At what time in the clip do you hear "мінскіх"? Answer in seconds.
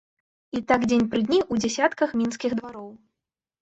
2.25-2.51